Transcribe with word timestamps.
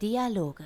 Dialoge. 0.00 0.64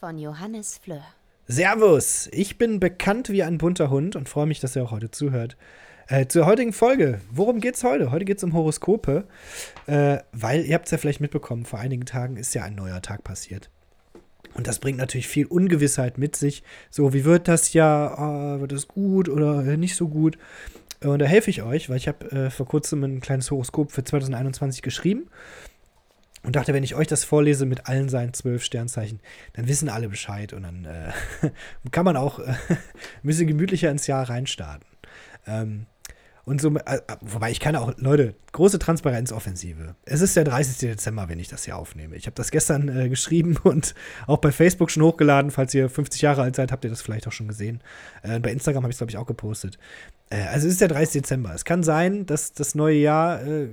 Von 0.00 0.18
Johannes 0.18 0.78
Fleur. 0.78 1.02
Servus, 1.46 2.30
ich 2.32 2.56
bin 2.56 2.80
bekannt 2.80 3.28
wie 3.28 3.42
ein 3.42 3.58
bunter 3.58 3.90
Hund 3.90 4.16
und 4.16 4.28
freue 4.28 4.46
mich, 4.46 4.60
dass 4.60 4.74
ihr 4.74 4.84
auch 4.84 4.90
heute 4.90 5.10
zuhört. 5.10 5.58
Äh, 6.06 6.26
zur 6.28 6.46
heutigen 6.46 6.72
Folge. 6.72 7.20
Worum 7.30 7.60
geht's 7.60 7.84
heute? 7.84 8.10
Heute 8.10 8.24
geht's 8.24 8.42
um 8.42 8.54
Horoskope, 8.54 9.26
äh, 9.86 10.18
weil 10.32 10.64
ihr 10.64 10.74
habt 10.74 10.86
es 10.86 10.92
ja 10.92 10.98
vielleicht 10.98 11.20
mitbekommen, 11.20 11.66
vor 11.66 11.78
einigen 11.78 12.06
Tagen 12.06 12.38
ist 12.38 12.54
ja 12.54 12.62
ein 12.62 12.74
neuer 12.74 13.02
Tag 13.02 13.22
passiert. 13.22 13.70
Und 14.54 14.66
das 14.66 14.78
bringt 14.78 14.98
natürlich 14.98 15.28
viel 15.28 15.46
Ungewissheit 15.46 16.16
mit 16.16 16.36
sich. 16.36 16.62
So, 16.90 17.12
wie 17.12 17.24
wird 17.24 17.48
das 17.48 17.72
ja? 17.72 18.54
Äh, 18.56 18.60
wird 18.60 18.72
das 18.72 18.88
gut 18.88 19.28
oder 19.28 19.62
nicht 19.76 19.96
so 19.96 20.08
gut? 20.08 20.38
Und 21.00 21.18
da 21.18 21.26
helfe 21.26 21.50
ich 21.50 21.62
euch, 21.62 21.90
weil 21.90 21.96
ich 21.96 22.08
habe 22.08 22.30
äh, 22.30 22.50
vor 22.50 22.66
kurzem 22.66 23.02
ein 23.02 23.20
kleines 23.20 23.50
Horoskop 23.50 23.92
für 23.92 24.04
2021 24.04 24.80
geschrieben 24.80 25.28
und 26.44 26.56
dachte, 26.56 26.72
wenn 26.72 26.84
ich 26.84 26.94
euch 26.94 27.06
das 27.06 27.24
vorlese 27.24 27.66
mit 27.66 27.86
allen 27.86 28.08
seinen 28.08 28.32
zwölf 28.34 28.62
Sternzeichen, 28.62 29.20
dann 29.54 29.66
wissen 29.66 29.88
alle 29.88 30.08
Bescheid 30.08 30.52
und 30.52 30.62
dann 30.62 30.84
äh, 30.84 31.50
kann 31.90 32.04
man 32.04 32.16
auch 32.16 32.38
äh, 32.38 32.42
ein 32.68 32.78
bisschen 33.22 33.46
gemütlicher 33.46 33.90
ins 33.90 34.06
Jahr 34.06 34.28
reinstarten. 34.28 34.86
Ähm, 35.46 35.86
und 36.46 36.60
so, 36.60 36.74
äh, 36.76 37.00
wobei 37.22 37.50
ich 37.50 37.58
kann 37.58 37.74
auch, 37.74 37.94
Leute, 37.96 38.34
große 38.52 38.78
Transparenzoffensive. 38.78 39.94
Es 40.04 40.20
ist 40.20 40.36
der 40.36 40.44
30. 40.44 40.76
Dezember, 40.90 41.28
wenn 41.28 41.38
ich 41.38 41.48
das 41.48 41.64
hier 41.64 41.76
aufnehme. 41.76 42.16
Ich 42.16 42.26
habe 42.26 42.34
das 42.34 42.50
gestern 42.50 42.88
äh, 42.88 43.08
geschrieben 43.08 43.56
und 43.62 43.94
auch 44.26 44.38
bei 44.38 44.52
Facebook 44.52 44.90
schon 44.90 45.02
hochgeladen. 45.02 45.50
Falls 45.50 45.72
ihr 45.74 45.88
50 45.88 46.20
Jahre 46.20 46.42
alt 46.42 46.56
seid, 46.56 46.70
habt 46.70 46.84
ihr 46.84 46.90
das 46.90 47.00
vielleicht 47.00 47.26
auch 47.26 47.32
schon 47.32 47.48
gesehen. 47.48 47.80
Äh, 48.22 48.40
bei 48.40 48.52
Instagram 48.52 48.82
habe 48.82 48.90
ich 48.90 48.94
es, 48.94 48.98
glaube 48.98 49.10
ich, 49.10 49.16
auch 49.16 49.26
gepostet. 49.26 49.78
Äh, 50.28 50.42
also 50.42 50.66
es 50.66 50.74
ist 50.74 50.80
der 50.82 50.88
30. 50.88 51.22
Dezember. 51.22 51.54
Es 51.54 51.64
kann 51.64 51.82
sein, 51.82 52.26
dass 52.26 52.52
das 52.52 52.74
neue 52.74 52.96
Jahr 52.96 53.42
äh, 53.42 53.68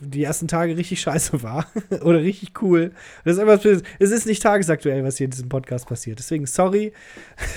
die 0.00 0.24
ersten 0.24 0.48
Tage 0.48 0.76
richtig 0.76 1.00
scheiße 1.00 1.42
war 1.42 1.66
oder 2.02 2.20
richtig 2.20 2.60
cool. 2.62 2.92
Das 3.24 3.36
ist 3.36 3.40
einfach, 3.40 3.64
es 3.98 4.10
ist 4.10 4.26
nicht 4.26 4.42
tagesaktuell, 4.42 5.02
was 5.04 5.16
hier 5.16 5.26
in 5.26 5.30
diesem 5.30 5.48
Podcast 5.48 5.86
passiert. 5.86 6.18
Deswegen 6.18 6.44
sorry. 6.46 6.92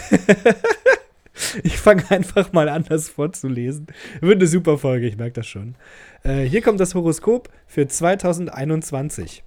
Ich 1.63 1.77
fange 1.77 2.09
einfach 2.09 2.53
mal 2.53 2.69
an, 2.69 2.85
das 2.87 3.09
vorzulesen. 3.09 3.87
Wird 4.21 4.35
eine 4.37 4.47
super 4.47 4.77
Folge, 4.77 5.07
ich 5.07 5.17
merke 5.17 5.33
das 5.33 5.47
schon. 5.47 5.75
Äh, 6.23 6.43
hier 6.43 6.61
kommt 6.61 6.79
das 6.79 6.95
Horoskop 6.95 7.49
für 7.67 7.87
2021. 7.87 9.43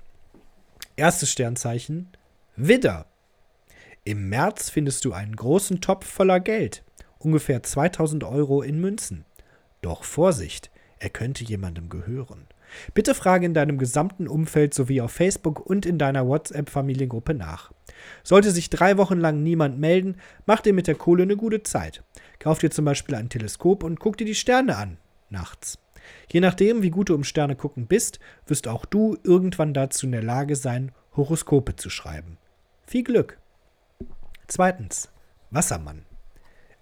Erstes 0.96 1.30
Sternzeichen: 1.30 2.08
Widder. 2.56 3.06
Im 4.04 4.28
März 4.28 4.70
findest 4.70 5.04
du 5.04 5.12
einen 5.12 5.36
großen 5.36 5.80
Topf 5.80 6.06
voller 6.06 6.40
Geld, 6.40 6.82
ungefähr 7.18 7.62
2000 7.62 8.24
Euro 8.24 8.62
in 8.62 8.80
Münzen. 8.80 9.24
Doch 9.82 10.02
Vorsicht, 10.02 10.70
er 10.98 11.10
könnte 11.10 11.44
jemandem 11.44 11.88
gehören. 11.88 12.46
Bitte 12.94 13.14
frage 13.14 13.46
in 13.46 13.54
deinem 13.54 13.78
gesamten 13.78 14.28
Umfeld 14.28 14.74
sowie 14.74 15.00
auf 15.00 15.12
Facebook 15.12 15.64
und 15.64 15.86
in 15.86 15.98
deiner 15.98 16.26
WhatsApp-Familiengruppe 16.26 17.34
nach. 17.34 17.72
Sollte 18.22 18.50
sich 18.50 18.70
drei 18.70 18.98
Wochen 18.98 19.18
lang 19.18 19.42
niemand 19.42 19.78
melden, 19.78 20.16
mach 20.46 20.60
dir 20.60 20.72
mit 20.72 20.86
der 20.86 20.94
Kohle 20.94 21.22
eine 21.22 21.36
gute 21.36 21.62
Zeit. 21.62 22.02
Kauf 22.38 22.58
dir 22.58 22.70
zum 22.70 22.84
Beispiel 22.84 23.14
ein 23.14 23.28
Teleskop 23.28 23.82
und 23.82 24.00
guck 24.00 24.16
dir 24.16 24.26
die 24.26 24.34
Sterne 24.34 24.76
an. 24.76 24.98
Nachts. 25.30 25.78
Je 26.30 26.40
nachdem, 26.40 26.82
wie 26.82 26.90
gut 26.90 27.08
du 27.08 27.14
im 27.14 27.24
Sterne 27.24 27.56
gucken 27.56 27.86
bist, 27.86 28.18
wirst 28.46 28.68
auch 28.68 28.84
du 28.84 29.16
irgendwann 29.24 29.74
dazu 29.74 30.06
in 30.06 30.12
der 30.12 30.22
Lage 30.22 30.56
sein, 30.56 30.92
Horoskope 31.16 31.76
zu 31.76 31.90
schreiben. 31.90 32.38
Viel 32.86 33.04
Glück! 33.04 33.38
Zweitens. 34.46 35.10
Wassermann. 35.50 36.04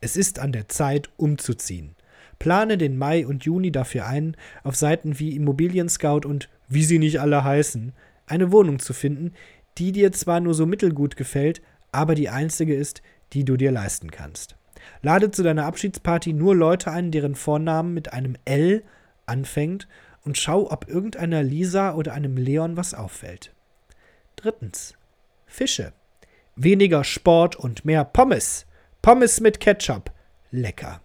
Es 0.01 0.17
ist 0.17 0.39
an 0.39 0.53
der 0.53 0.69
Zeit, 0.69 1.09
umzuziehen. 1.17 1.97
Plane 2.39 2.79
den 2.79 2.99
Mai 2.99 3.27
und 3.27 3.45
Juni 3.45 3.73
dafür 3.73 4.07
ein, 4.07 4.37
auf 4.63 4.77
Seiten 4.77 5.19
wie 5.19 5.35
Immobilien 5.35 5.89
Scout 5.89 6.27
und 6.27 6.49
wie 6.69 6.85
sie 6.85 6.99
nicht 6.99 7.21
alle 7.21 7.45
heißen, 7.45 7.93
eine 8.27 8.53
Wohnung 8.53 8.79
zu 8.79 8.93
finden, 8.93 9.33
die 9.79 9.93
dir 9.93 10.13
zwar 10.13 10.41
nur 10.41 10.55
so 10.55 10.67
mittelgut 10.67 11.17
gefällt, 11.17 11.63
aber 11.93 12.15
die 12.15 12.29
einzige 12.29 12.75
ist, 12.75 13.03
die 13.33 13.45
du 13.45 13.57
dir 13.57 13.73
leisten 13.73 14.11
kannst. 14.11 14.57
Lade 15.03 15.31
zu 15.31 15.43
deiner 15.43 15.67
Abschiedsparty 15.67 16.33
nur 16.33 16.55
Leute 16.55 16.91
ein, 16.91 17.11
deren 17.11 17.35
Vornamen 17.35 17.95
mit 17.95 18.13
einem 18.13 18.37
L 18.45 18.83
anfängt 19.27 19.89
und 20.25 20.39
schau, 20.39 20.71
ob 20.71 20.89
irgendeiner 20.89 21.43
Lisa 21.43 21.95
oder 21.95 22.13
einem 22.13 22.37
Leon 22.37 22.77
was 22.77 22.95
auffällt. 22.95 23.53
Drittens. 24.37 24.95
Fische. 25.47 25.93
Weniger 26.57 27.05
Sport 27.05 27.57
und 27.57 27.85
mehr 27.85 28.05
Pommes. 28.05 28.67
Pommes 29.03 29.41
mit 29.41 29.61
Ketchup. 29.61 30.11
Lecker. 30.51 31.01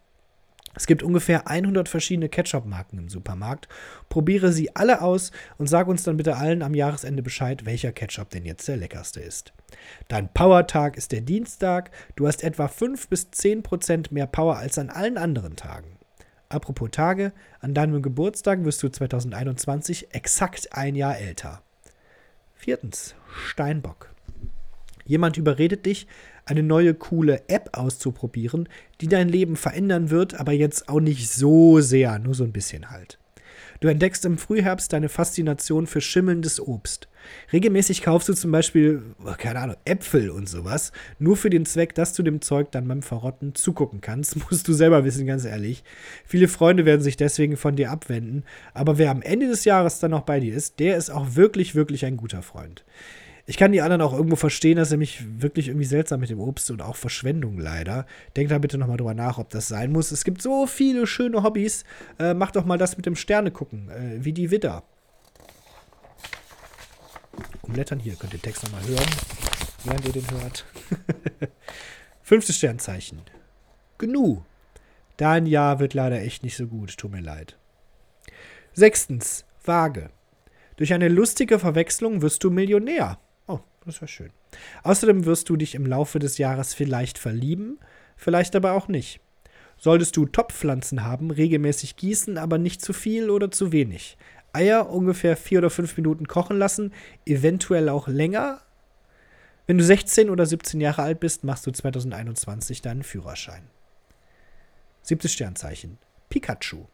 Es 0.76 0.88
gibt 0.88 1.04
ungefähr 1.04 1.48
100 1.48 1.90
verschiedene 1.90 2.30
Ketchup-Marken 2.30 2.98
im 2.98 3.10
Supermarkt. 3.10 3.68
Probiere 4.10 4.52
sie 4.52 4.76
alle 4.76 5.02
aus 5.02 5.32
und 5.58 5.68
sag 5.68 5.88
uns 5.88 6.04
dann 6.04 6.18
bitte 6.18 6.38
allen 6.38 6.62
am 6.62 6.74
Jahresende 6.74 7.24
Bescheid, 7.24 7.66
welcher 7.66 7.92
Ketchup 7.92 8.30
denn 8.30 8.46
jetzt 8.46 8.68
der 8.68 8.78
leckerste 8.78 9.20
ist. 9.20 9.54
Dein 10.08 10.34
Power-Tag 10.34 10.98
ist 10.98 11.12
der 11.12 11.22
Dienstag. 11.22 11.92
Du 12.16 12.28
hast 12.28 12.44
etwa 12.44 12.68
5 12.68 13.08
bis 13.08 13.32
10 13.32 13.64
Prozent 13.64 14.12
mehr 14.12 14.28
Power 14.28 14.58
als 14.58 14.78
an 14.78 14.90
allen 14.90 15.18
anderen 15.18 15.56
Tagen. 15.56 15.98
Apropos 16.50 16.90
Tage, 16.92 17.32
an 17.62 17.74
deinem 17.74 18.02
Geburtstag 18.02 18.66
wirst 18.66 18.84
du 18.84 18.90
2021 18.90 20.14
exakt 20.14 20.70
ein 20.74 20.96
Jahr 20.96 21.18
älter. 21.18 21.62
Viertens, 22.56 23.16
Steinbock. 23.48 24.14
Jemand 25.06 25.38
überredet 25.38 25.86
dich, 25.86 26.08
eine 26.52 26.64
neue 26.64 26.94
coole 26.94 27.44
App 27.48 27.70
auszuprobieren, 27.74 28.68
die 29.00 29.08
dein 29.08 29.30
Leben 29.30 29.56
verändern 29.56 30.10
wird, 30.10 30.40
aber 30.40 30.52
jetzt 30.52 30.90
auch 30.90 31.00
nicht 31.00 31.32
so 31.32 31.80
sehr, 31.80 32.20
nur 32.20 32.36
so 32.36 32.44
ein 32.44 32.52
bisschen 32.52 32.92
halt. 32.92 33.18
Du 33.80 33.88
entdeckst 33.88 34.26
im 34.26 34.38
Frühherbst 34.38 34.94
deine 34.94 35.10
Faszination 35.10 35.88
für 35.88 36.02
schimmelndes 36.02 36.60
Obst. 36.60 37.08
Regelmäßig 37.52 38.04
kaufst 38.04 38.30
du 38.30 38.34
zum 38.34 38.52
Beispiel, 38.52 39.02
oh, 39.26 39.34
keine 39.38 39.60
Ahnung, 39.60 39.76
Äpfel 39.86 40.30
und 40.30 40.48
sowas, 40.48 40.92
nur 41.18 41.36
für 41.36 41.50
den 41.50 41.66
Zweck, 41.66 41.96
dass 41.96 42.14
du 42.14 42.22
dem 42.22 42.42
Zeug 42.42 42.72
dann 42.72 42.88
beim 42.88 43.02
Verrotten 43.02 43.56
zugucken 43.56 44.02
kannst, 44.02 44.36
musst 44.52 44.68
du 44.68 44.74
selber 44.74 45.04
wissen, 45.04 45.26
ganz 45.26 45.46
ehrlich. 45.46 45.84
Viele 46.26 46.48
Freunde 46.48 46.86
werden 46.86 47.02
sich 47.02 47.18
deswegen 47.18 47.58
von 47.58 47.76
dir 47.76 47.90
abwenden, 47.90 48.44
aber 48.76 49.00
wer 49.00 49.10
am 49.10 49.24
Ende 49.24 49.48
des 49.48 49.66
Jahres 49.66 50.00
dann 50.00 50.12
noch 50.12 50.24
bei 50.24 50.40
dir 50.40 50.54
ist, 50.54 50.80
der 50.80 50.98
ist 50.98 51.10
auch 51.10 51.36
wirklich, 51.36 51.74
wirklich 51.74 52.06
ein 52.06 52.18
guter 52.18 52.44
Freund. 52.44 52.84
Ich 53.52 53.58
kann 53.58 53.74
die 53.74 53.82
anderen 53.82 54.02
auch 54.02 54.14
irgendwo 54.14 54.38
verstehen, 54.38 54.78
dass 54.78 54.94
er 54.94 54.98
mich 54.98 55.26
wirklich 55.42 55.68
irgendwie 55.68 55.86
seltsam 55.86 56.22
mit 56.22 56.30
dem 56.30 56.40
Obst 56.40 56.72
und 56.72 56.82
auch 56.82 56.96
Verschwendung 56.96 57.58
leider. 57.58 58.06
Denkt 58.38 58.50
da 58.50 58.58
bitte 58.60 58.78
nochmal 58.78 58.96
drüber 58.96 59.14
nach, 59.14 59.40
ob 59.40 59.50
das 59.50 59.68
sein 59.68 59.92
muss. 59.92 60.12
Es 60.12 60.24
gibt 60.24 60.42
so 60.42 60.68
viele 60.68 61.06
schöne 61.06 61.44
Hobbys. 61.44 61.84
Äh, 62.18 62.34
macht 62.34 62.56
doch 62.56 62.64
mal 62.64 62.78
das 62.78 62.96
mit 62.96 63.06
dem 63.06 63.18
Sterne 63.18 63.52
gucken, 63.52 63.90
äh, 63.90 64.24
wie 64.24 64.32
die 64.32 64.52
Widder. 64.52 64.84
Umblättern 67.64 68.00
hier, 68.00 68.16
könnt 68.16 68.32
ihr 68.32 68.40
den 68.40 68.44
Text 68.44 68.64
nochmal 68.64 68.88
hören, 68.88 69.10
während 69.84 70.06
ihr 70.06 70.14
den 70.14 70.32
hört. 70.32 70.66
Fünftes 72.22 72.56
Sternzeichen. 72.56 73.20
Gnu. 73.98 74.44
Dein 75.18 75.46
Jahr 75.46 75.82
wird 75.82 75.94
leider 75.94 76.22
echt 76.22 76.44
nicht 76.44 76.56
so 76.56 76.68
gut, 76.68 76.96
tut 76.96 77.12
mir 77.12 77.20
leid. 77.20 77.58
Sechstens, 78.72 79.44
Waage. 79.66 80.10
Durch 80.78 80.94
eine 80.94 81.10
lustige 81.10 81.60
Verwechslung 81.60 82.22
wirst 82.22 82.46
du 82.46 82.50
Millionär. 82.50 83.20
Das 83.86 84.02
wäre 84.02 84.08
schön. 84.08 84.32
Außerdem 84.84 85.26
wirst 85.26 85.50
du 85.50 85.58
dich 85.58 85.76
im 85.76 85.86
Laufe 85.86 86.20
des 86.20 86.38
Jahres 86.38 86.74
vielleicht 86.74 87.18
verlieben, 87.18 87.80
vielleicht 88.16 88.56
aber 88.56 88.74
auch 88.74 88.88
nicht. 88.88 89.20
Solltest 89.78 90.16
du 90.16 90.28
Topfpflanzen 90.28 91.04
haben, 91.04 91.32
regelmäßig 91.32 91.96
gießen, 91.96 92.38
aber 92.38 92.60
nicht 92.60 92.84
zu 92.84 92.94
viel 92.94 93.32
oder 93.32 93.50
zu 93.50 93.72
wenig. 93.72 94.18
Eier 94.54 94.90
ungefähr 94.90 95.36
vier 95.36 95.60
oder 95.60 95.72
fünf 95.72 95.98
Minuten 95.98 96.28
kochen 96.28 96.60
lassen, 96.60 96.94
eventuell 97.26 97.90
auch 97.90 98.08
länger. 98.08 98.62
Wenn 99.66 99.78
du 99.78 99.84
16 99.84 100.30
oder 100.30 100.46
17 100.46 100.80
Jahre 100.82 101.02
alt 101.02 101.20
bist, 101.20 101.44
machst 101.44 101.66
du 101.66 101.72
2021 101.72 102.82
deinen 102.82 103.04
Führerschein. 103.04 103.64
Siebtes 105.02 105.34
Sternzeichen. 105.34 105.98
Pikachu. 106.30 106.86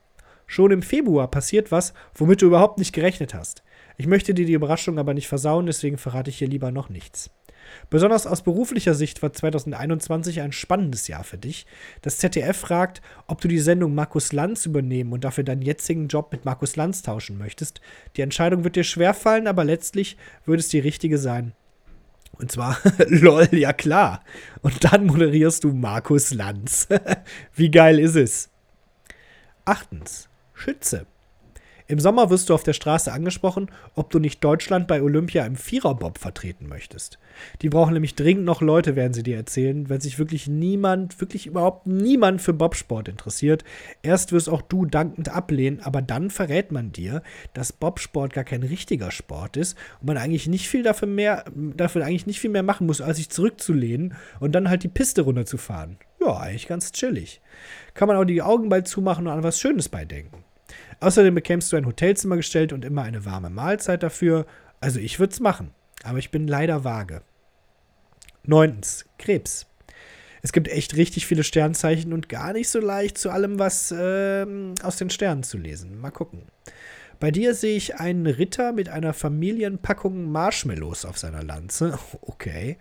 Schon 0.48 0.72
im 0.72 0.82
Februar 0.82 1.30
passiert 1.30 1.72
was, 1.72 1.94
womit 2.16 2.42
du 2.42 2.48
überhaupt 2.48 2.80
nicht 2.80 2.94
gerechnet 2.94 3.34
hast. 3.34 3.64
Ich 3.98 4.08
möchte 4.08 4.34
dir 4.34 4.46
die 4.46 4.54
Überraschung 4.54 4.98
aber 4.98 5.14
nicht 5.14 5.28
versauen, 5.28 5.66
deswegen 5.66 5.98
verrate 5.98 6.30
ich 6.30 6.38
hier 6.38 6.48
lieber 6.48 6.72
noch 6.72 6.90
nichts. 6.90 7.30
Besonders 7.90 8.28
aus 8.28 8.44
beruflicher 8.44 8.94
Sicht 8.94 9.22
war 9.22 9.34
2021 9.34 10.42
ein 10.42 10.52
spannendes 10.52 11.08
Jahr 11.08 11.24
für 11.24 11.38
dich. 11.38 11.66
Das 12.02 12.18
ZDF 12.18 12.58
fragt, 12.58 13.02
ob 13.28 13.42
du 13.42 13.48
die 13.48 13.60
Sendung 13.60 13.94
Markus 13.96 14.34
Lanz 14.34 14.66
übernehmen 14.66 15.14
und 15.14 15.24
dafür 15.24 15.44
deinen 15.44 15.62
jetzigen 15.62 16.08
Job 16.08 16.32
mit 16.32 16.46
Markus 16.46 16.76
Lanz 16.76 17.02
tauschen 17.02 17.38
möchtest. 17.38 17.82
Die 18.16 18.22
Entscheidung 18.22 18.64
wird 18.64 18.76
dir 18.76 18.84
schwerfallen, 18.84 19.48
aber 19.48 19.64
letztlich 19.64 20.18
würde 20.46 20.62
es 20.62 20.70
die 20.70 20.80
richtige 20.80 21.18
sein. 21.18 21.54
Und 22.34 22.52
zwar, 22.52 22.78
lol, 23.08 23.48
ja 23.52 23.74
klar. 23.74 24.24
Und 24.62 24.84
dann 24.84 25.06
moderierst 25.06 25.64
du 25.64 25.74
Markus 25.74 26.34
Lanz. 26.34 26.88
Wie 27.56 27.72
geil 27.72 28.00
ist 28.00 28.16
es? 28.16 28.50
Achtens, 29.66 30.30
Schütze. 30.58 31.06
Im 31.90 32.00
Sommer 32.00 32.30
wirst 32.30 32.50
du 32.50 32.54
auf 32.54 32.64
der 32.64 32.74
Straße 32.74 33.14
angesprochen, 33.14 33.72
ob 33.96 34.10
du 34.10 34.20
nicht 34.20 34.44
Deutschland 34.44 34.90
bei 34.90 35.02
Olympia 35.02 35.46
im 35.46 35.56
Viererbob 35.56 36.18
vertreten 36.18 36.68
möchtest. 36.68 37.18
Die 37.62 37.70
brauchen 37.70 37.94
nämlich 37.94 38.16
dringend 38.16 38.44
noch 38.44 38.62
Leute, 38.62 38.98
werden 38.98 39.14
sie 39.14 39.24
dir 39.24 39.38
erzählen, 39.38 39.90
weil 39.90 40.02
sich 40.02 40.20
wirklich 40.20 40.48
niemand, 40.48 41.22
wirklich 41.22 41.48
überhaupt 41.48 41.88
niemand 41.88 42.42
für 42.42 42.52
Bobsport 42.52 43.08
interessiert. 43.08 43.64
Erst 44.02 44.34
wirst 44.34 44.50
auch 44.50 44.62
du 44.62 44.86
dankend 44.86 45.30
ablehnen, 45.30 45.80
aber 45.80 46.02
dann 46.02 46.30
verrät 46.30 46.74
man 46.74 46.92
dir, 46.92 47.24
dass 47.54 47.72
Bobsport 47.72 48.34
gar 48.34 48.44
kein 48.44 48.64
richtiger 48.64 49.10
Sport 49.10 49.56
ist 49.56 49.78
und 50.02 50.08
man 50.08 50.18
eigentlich 50.18 50.48
nicht 50.48 50.68
viel 50.68 50.84
dafür 50.84 51.08
mehr, 51.08 51.46
dafür 51.56 52.04
eigentlich 52.04 52.28
nicht 52.28 52.42
viel 52.42 52.50
mehr 52.50 52.64
machen 52.64 52.86
muss, 52.86 53.00
als 53.00 53.16
sich 53.16 53.30
zurückzulehnen 53.30 54.14
und 54.42 54.52
dann 54.52 54.70
halt 54.70 54.84
die 54.84 54.90
Piste 54.90 55.22
runterzufahren. 55.22 56.00
Ja, 56.20 56.36
eigentlich 56.36 56.68
ganz 56.68 56.92
chillig. 56.92 57.40
Kann 57.94 58.10
man 58.10 58.18
auch 58.18 58.26
die 58.26 58.42
Augen 58.42 58.68
bald 58.68 58.90
zumachen 58.90 59.28
und 59.28 59.34
an 59.34 59.44
was 59.44 59.62
Schönes 59.62 59.88
beidenken. 59.88 60.44
Außerdem 61.00 61.36
bekämst 61.36 61.72
du 61.72 61.78
ein 61.78 61.86
Hotelzimmer 61.86 62.38
gestellt 62.38 62.74
und 62.74 62.84
immer 62.84 63.04
eine 63.04 63.26
warme 63.26 63.50
Mahlzeit 63.50 64.04
dafür. 64.04 64.46
Also 64.80 65.00
ich 65.00 65.20
würde 65.20 65.34
es 65.34 65.40
machen, 65.40 65.72
aber 66.04 66.18
ich 66.18 66.32
bin 66.32 66.48
leider 66.48 66.84
vage. 66.84 67.22
Neuntens, 68.44 69.06
Krebs. 69.18 69.68
Es 70.42 70.54
gibt 70.54 70.68
echt 70.70 70.96
richtig 70.96 71.26
viele 71.26 71.44
Sternzeichen 71.44 72.14
und 72.14 72.30
gar 72.30 72.54
nicht 72.54 72.70
so 72.70 72.80
leicht 72.80 73.18
zu 73.18 73.30
allem 73.30 73.60
was 73.60 73.92
äh, 73.92 74.46
aus 74.82 74.98
den 74.98 75.10
Sternen 75.10 75.44
zu 75.44 75.58
lesen. 75.58 76.00
Mal 76.00 76.12
gucken. 76.12 76.44
Bei 77.20 77.32
dir 77.32 77.56
sehe 77.56 77.76
ich 77.76 77.96
einen 77.96 78.28
Ritter 78.28 78.74
mit 78.74 78.90
einer 78.90 79.14
Familienpackung 79.14 80.32
Marshmallows 80.32 81.04
auf 81.06 81.18
seiner 81.18 81.44
Lanze. 81.44 81.98
Okay, 82.22 82.78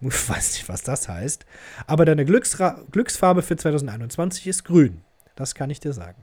ich 0.00 0.28
weiß 0.28 0.52
nicht, 0.52 0.68
was 0.68 0.82
das 0.82 1.08
heißt. 1.08 1.46
Aber 1.86 2.04
deine 2.04 2.24
Glücksra 2.24 2.82
Glücksfarbe 2.90 3.42
für 3.42 3.56
2021 3.56 4.46
ist 4.46 4.64
grün. 4.64 5.00
Das 5.34 5.54
kann 5.54 5.70
ich 5.70 5.80
dir 5.80 5.94
sagen. 5.94 6.22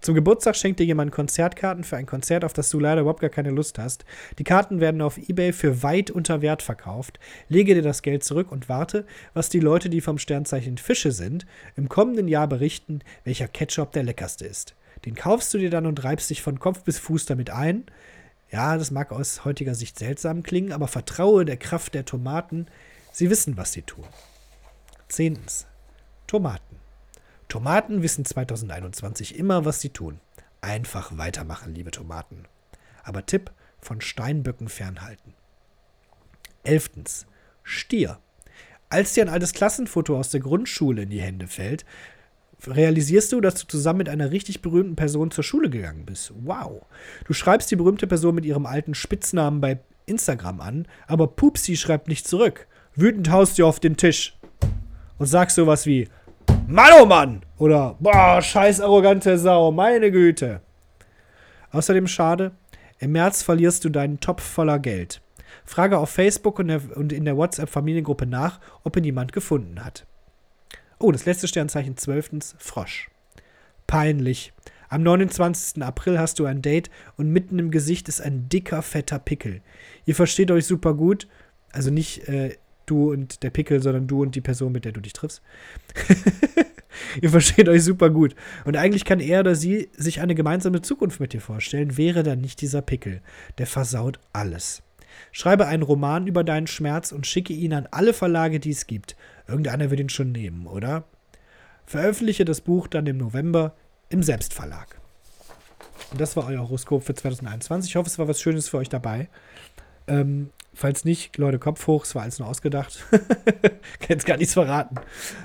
Zum 0.00 0.14
Geburtstag 0.14 0.56
schenkt 0.56 0.80
dir 0.80 0.86
jemand 0.86 1.12
Konzertkarten 1.12 1.84
für 1.84 1.96
ein 1.96 2.06
Konzert, 2.06 2.44
auf 2.44 2.52
das 2.52 2.70
du 2.70 2.78
leider 2.78 3.02
überhaupt 3.02 3.20
gar 3.20 3.30
keine 3.30 3.50
Lust 3.50 3.78
hast. 3.78 4.04
Die 4.38 4.44
Karten 4.44 4.80
werden 4.80 5.02
auf 5.02 5.18
eBay 5.18 5.52
für 5.52 5.82
weit 5.82 6.10
unter 6.10 6.42
Wert 6.42 6.62
verkauft. 6.62 7.18
Lege 7.48 7.74
dir 7.74 7.82
das 7.82 8.02
Geld 8.02 8.24
zurück 8.24 8.50
und 8.50 8.68
warte, 8.68 9.06
was 9.34 9.48
die 9.48 9.60
Leute, 9.60 9.90
die 9.90 10.00
vom 10.00 10.18
Sternzeichen 10.18 10.78
Fische 10.78 11.12
sind, 11.12 11.46
im 11.76 11.88
kommenden 11.88 12.28
Jahr 12.28 12.46
berichten, 12.46 13.00
welcher 13.24 13.48
Ketchup 13.48 13.92
der 13.92 14.02
leckerste 14.02 14.46
ist. 14.46 14.74
Den 15.04 15.14
kaufst 15.14 15.52
du 15.54 15.58
dir 15.58 15.70
dann 15.70 15.86
und 15.86 16.04
reibst 16.04 16.30
dich 16.30 16.42
von 16.42 16.58
Kopf 16.58 16.82
bis 16.82 16.98
Fuß 16.98 17.26
damit 17.26 17.50
ein. 17.50 17.84
Ja, 18.50 18.76
das 18.76 18.90
mag 18.90 19.12
aus 19.12 19.44
heutiger 19.44 19.74
Sicht 19.74 19.98
seltsam 19.98 20.42
klingen, 20.42 20.72
aber 20.72 20.88
vertraue 20.88 21.44
der 21.44 21.56
Kraft 21.56 21.94
der 21.94 22.04
Tomaten. 22.04 22.66
Sie 23.12 23.30
wissen, 23.30 23.56
was 23.56 23.72
sie 23.72 23.82
tun. 23.82 24.04
Zehntens. 25.08 25.66
Tomaten. 26.26 26.79
Tomaten 27.50 28.02
wissen 28.02 28.24
2021 28.24 29.36
immer, 29.36 29.64
was 29.64 29.80
sie 29.80 29.90
tun. 29.90 30.20
Einfach 30.60 31.18
weitermachen, 31.18 31.74
liebe 31.74 31.90
Tomaten. 31.90 32.44
Aber 33.02 33.26
Tipp, 33.26 33.50
von 33.80 34.00
Steinböcken 34.00 34.68
fernhalten. 34.68 35.34
Elftens. 36.62 37.26
Stier. 37.64 38.18
Als 38.88 39.14
dir 39.14 39.24
ein 39.24 39.28
altes 39.28 39.52
Klassenfoto 39.52 40.16
aus 40.16 40.30
der 40.30 40.40
Grundschule 40.40 41.02
in 41.02 41.10
die 41.10 41.20
Hände 41.20 41.48
fällt, 41.48 41.84
realisierst 42.66 43.32
du, 43.32 43.40
dass 43.40 43.56
du 43.56 43.66
zusammen 43.66 43.98
mit 43.98 44.08
einer 44.08 44.30
richtig 44.30 44.62
berühmten 44.62 44.94
Person 44.94 45.32
zur 45.32 45.42
Schule 45.42 45.70
gegangen 45.70 46.06
bist. 46.06 46.32
Wow. 46.44 46.86
Du 47.24 47.32
schreibst 47.32 47.70
die 47.70 47.76
berühmte 47.76 48.06
Person 48.06 48.36
mit 48.36 48.44
ihrem 48.44 48.66
alten 48.66 48.94
Spitznamen 48.94 49.60
bei 49.60 49.80
Instagram 50.06 50.60
an, 50.60 50.86
aber 51.08 51.26
Pupsi 51.26 51.76
schreibt 51.76 52.06
nicht 52.06 52.28
zurück. 52.28 52.68
Wütend 52.94 53.28
haust 53.30 53.58
du 53.58 53.66
auf 53.66 53.80
den 53.80 53.96
Tisch 53.96 54.36
und 55.18 55.26
sagst 55.26 55.56
sowas 55.56 55.86
wie 55.86 56.08
Mann, 56.70 56.92
oh 57.00 57.04
Mann! 57.04 57.42
Oder 57.58 57.96
Boah, 57.98 58.40
scheiß 58.40 58.80
arrogante 58.80 59.36
Sau, 59.38 59.72
meine 59.72 60.12
Güte. 60.12 60.60
Außerdem 61.72 62.06
schade, 62.06 62.52
im 63.00 63.10
März 63.10 63.42
verlierst 63.42 63.84
du 63.84 63.88
deinen 63.88 64.20
Topf 64.20 64.44
voller 64.44 64.78
Geld. 64.78 65.20
Frage 65.64 65.98
auf 65.98 66.10
Facebook 66.10 66.60
und 66.60 67.12
in 67.12 67.24
der 67.24 67.36
WhatsApp-Familiengruppe 67.36 68.24
nach, 68.24 68.60
ob 68.84 68.96
ihn 68.96 69.02
jemand 69.02 69.32
gefunden 69.32 69.84
hat. 69.84 70.06
Oh, 71.00 71.10
das 71.10 71.26
letzte 71.26 71.48
Sternzeichen 71.48 71.96
zwölftens, 71.96 72.54
Frosch. 72.60 73.10
Peinlich. 73.88 74.52
Am 74.88 75.02
29. 75.02 75.82
April 75.82 76.20
hast 76.20 76.38
du 76.38 76.44
ein 76.44 76.62
Date 76.62 76.88
und 77.16 77.32
mitten 77.32 77.58
im 77.58 77.72
Gesicht 77.72 78.08
ist 78.08 78.20
ein 78.20 78.48
dicker, 78.48 78.82
fetter 78.82 79.18
Pickel. 79.18 79.60
Ihr 80.04 80.14
versteht 80.14 80.52
euch 80.52 80.66
super 80.66 80.94
gut. 80.94 81.26
Also 81.72 81.90
nicht 81.90 82.28
äh, 82.28 82.56
du 82.90 83.12
und 83.12 83.42
der 83.42 83.50
Pickel, 83.50 83.82
sondern 83.82 84.06
du 84.06 84.22
und 84.22 84.34
die 84.34 84.40
Person, 84.40 84.72
mit 84.72 84.84
der 84.84 84.92
du 84.92 85.00
dich 85.00 85.12
triffst. 85.12 85.42
Ihr 87.22 87.30
versteht 87.30 87.68
euch 87.68 87.84
super 87.84 88.10
gut. 88.10 88.34
Und 88.64 88.76
eigentlich 88.76 89.04
kann 89.04 89.20
er 89.20 89.40
oder 89.40 89.54
sie 89.54 89.88
sich 89.96 90.20
eine 90.20 90.34
gemeinsame 90.34 90.82
Zukunft 90.82 91.20
mit 91.20 91.32
dir 91.32 91.40
vorstellen, 91.40 91.96
wäre 91.96 92.22
dann 92.22 92.40
nicht 92.40 92.60
dieser 92.60 92.82
Pickel. 92.82 93.20
Der 93.58 93.66
versaut 93.66 94.18
alles. 94.32 94.82
Schreibe 95.32 95.66
einen 95.66 95.82
Roman 95.82 96.26
über 96.26 96.44
deinen 96.44 96.66
Schmerz 96.66 97.12
und 97.12 97.26
schicke 97.26 97.52
ihn 97.52 97.72
an 97.72 97.88
alle 97.90 98.12
Verlage, 98.12 98.60
die 98.60 98.70
es 98.70 98.86
gibt. 98.86 99.16
Irgendeiner 99.46 99.90
wird 99.90 100.00
ihn 100.00 100.08
schon 100.08 100.32
nehmen, 100.32 100.66
oder? 100.66 101.04
Veröffentliche 101.86 102.44
das 102.44 102.60
Buch 102.60 102.86
dann 102.86 103.06
im 103.06 103.16
November 103.16 103.74
im 104.08 104.22
Selbstverlag. 104.22 105.00
Und 106.10 106.20
das 106.20 106.36
war 106.36 106.46
euer 106.46 106.60
Horoskop 106.60 107.04
für 107.04 107.14
2021. 107.14 107.90
Ich 107.90 107.96
hoffe, 107.96 108.08
es 108.08 108.18
war 108.18 108.28
was 108.28 108.40
Schönes 108.40 108.68
für 108.68 108.78
euch 108.78 108.88
dabei. 108.88 109.28
Ähm, 110.06 110.50
falls 110.74 111.04
nicht, 111.04 111.36
Leute, 111.36 111.58
Kopf 111.58 111.86
hoch, 111.86 112.04
es 112.04 112.14
war 112.14 112.22
alles 112.22 112.38
nur 112.38 112.48
ausgedacht. 112.48 113.04
Kann 113.10 114.08
jetzt 114.08 114.26
gar 114.26 114.36
nichts 114.36 114.54
verraten. 114.54 114.96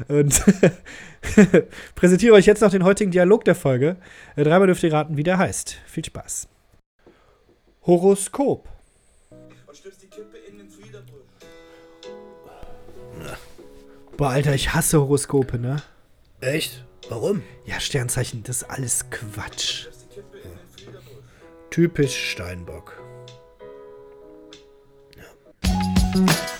Und 0.07 0.43
präsentiere 1.95 2.35
euch 2.35 2.45
jetzt 2.45 2.61
noch 2.61 2.71
den 2.71 2.83
heutigen 2.83 3.11
Dialog 3.11 3.43
der 3.45 3.55
Folge. 3.55 3.97
Dreimal 4.35 4.67
dürft 4.67 4.83
ihr 4.83 4.93
raten, 4.93 5.17
wie 5.17 5.23
der 5.23 5.37
heißt. 5.37 5.77
Viel 5.85 6.05
Spaß. 6.05 6.47
Horoskop. 7.83 8.67
Boah, 14.17 14.29
Alter, 14.29 14.53
ich 14.53 14.73
hasse 14.73 14.99
Horoskope, 14.99 15.59
ne? 15.59 15.81
Echt? 16.39 16.85
Warum? 17.09 17.43
Ja, 17.65 17.79
Sternzeichen, 17.79 18.43
das 18.43 18.57
ist 18.57 18.69
alles 18.69 19.09
Quatsch. 19.09 19.87
Typisch 21.69 22.31
Steinbock. 22.31 23.04
Ja. 26.15 26.54